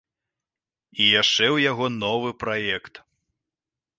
І 1.03 1.09
яшчэ 1.21 1.45
ў 1.55 1.67
яго 1.71 1.85
новы 2.03 2.31
праект. 2.45 2.93